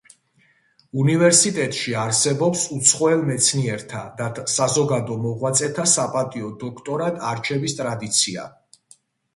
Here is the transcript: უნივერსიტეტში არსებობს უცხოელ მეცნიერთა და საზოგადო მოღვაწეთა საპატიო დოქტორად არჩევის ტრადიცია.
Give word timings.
უნივერსიტეტში 1.01 1.93
არსებობს 2.03 2.63
უცხოელ 2.77 3.21
მეცნიერთა 3.27 4.01
და 4.23 4.27
საზოგადო 4.55 5.19
მოღვაწეთა 5.29 5.87
საპატიო 5.95 6.51
დოქტორად 6.67 7.23
არჩევის 7.35 7.81
ტრადიცია. 7.85 8.51